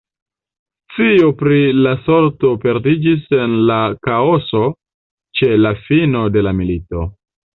[0.93, 3.77] Scio pri la sorto perdiĝis en la
[4.09, 4.63] kaoso
[5.41, 7.07] ĉe la fino de la milito.